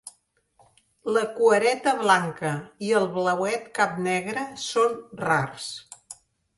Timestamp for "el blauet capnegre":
3.03-4.51